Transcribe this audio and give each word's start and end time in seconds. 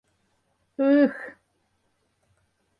Ых! 0.87 1.17